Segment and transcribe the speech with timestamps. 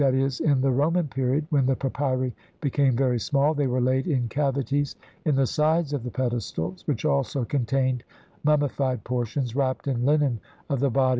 [0.01, 4.29] c, in the Roman period, when the papyri became very small, they were laid in
[4.29, 8.03] cavities in the sides of the pedestals, which also contained
[8.43, 10.39] mummi fied portions wrapped in linen
[10.71, 11.09] of the bodies of the i.